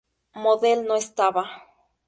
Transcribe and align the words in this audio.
Model 0.45 0.83
no 0.87 0.95
estaba. 0.95 1.43